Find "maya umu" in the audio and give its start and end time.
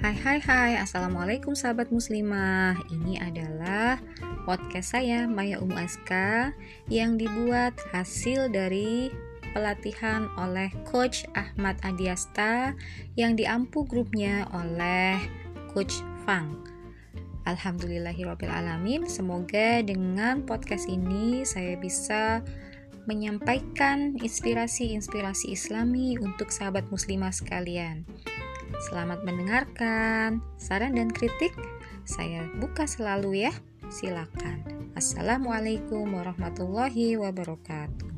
5.28-5.76